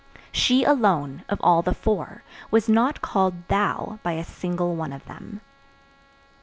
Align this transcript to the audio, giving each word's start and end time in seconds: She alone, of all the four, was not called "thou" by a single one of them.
She 0.31 0.63
alone, 0.63 1.23
of 1.29 1.39
all 1.41 1.61
the 1.61 1.75
four, 1.75 2.23
was 2.49 2.67
not 2.67 3.01
called 3.01 3.47
"thou" 3.49 3.99
by 4.01 4.13
a 4.13 4.23
single 4.23 4.75
one 4.75 4.93
of 4.93 5.05
them. 5.05 5.41